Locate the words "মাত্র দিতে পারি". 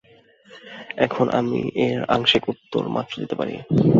2.95-3.53